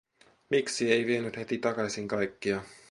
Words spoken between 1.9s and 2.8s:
kaikkia?